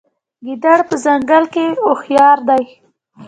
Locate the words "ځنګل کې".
1.03-1.65